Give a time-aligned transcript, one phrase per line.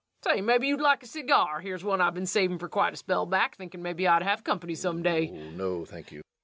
[0.23, 1.59] Say, mebbe you'd like a seggar.
[1.61, 4.73] Here's one I been savin' fer quite a spell back, thinkin' mebbe I'd have company
[4.73, 5.29] some day.